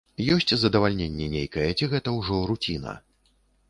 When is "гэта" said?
1.95-2.19